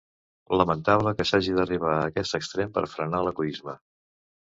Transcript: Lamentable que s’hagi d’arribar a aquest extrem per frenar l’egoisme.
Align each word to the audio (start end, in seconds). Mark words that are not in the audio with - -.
Lamentable 0.59 1.11
que 1.19 1.25
s’hagi 1.31 1.53
d’arribar 1.57 1.91
a 1.97 1.99
aquest 2.13 2.37
extrem 2.39 2.73
per 2.79 2.85
frenar 2.95 3.21
l’egoisme. 3.29 3.77